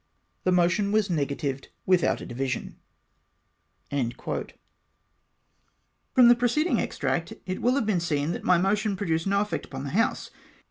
[0.45, 2.79] "The motion was negatived without a division."*
[3.91, 4.47] From
[6.27, 9.83] the preceding extract it will have been seen that my motion produced no effect upon
[9.83, 10.31] the House.